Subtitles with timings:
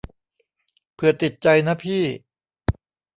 [0.93, 2.03] เผื่อติดใจนะพี่